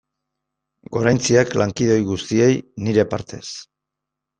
[0.97, 2.51] Goraintziak lankide ohi guztiei
[2.89, 3.45] nire partez.